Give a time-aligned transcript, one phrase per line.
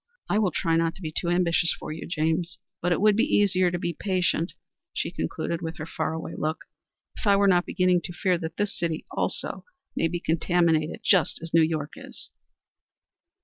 [0.27, 3.35] I will try not to be too ambitious for you, James; but it would be
[3.35, 4.53] easier to be patient,"
[4.93, 6.65] she concluded, with her far away look,
[7.15, 9.63] "if I were not beginning to fear that this city also
[9.95, 12.31] may be contaminated just as New York is."